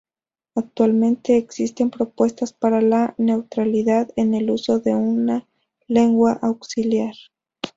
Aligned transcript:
Actualmente 0.55 1.37
existen 1.37 1.91
propuestas 1.91 2.53
para 2.53 2.81
la 2.81 3.13
neutralidad 3.19 4.09
en 4.15 4.33
el 4.33 4.49
uso 4.49 4.79
de 4.79 4.95
una 4.95 5.47
lengua 5.87 6.39
auxiliar. 6.41 7.13